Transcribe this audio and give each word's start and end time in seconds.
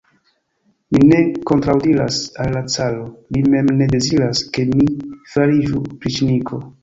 Mi 0.93 1.01
ne 1.09 1.17
kontraŭdiras 1.49 2.17
al 2.45 2.55
la 2.55 2.63
caro, 2.77 3.05
li 3.37 3.43
mem 3.55 3.69
ne 3.81 3.89
deziras, 3.93 4.43
ke 4.57 4.67
mi 4.73 4.87
fariĝu 5.35 5.83
opriĉniko. 5.93 6.61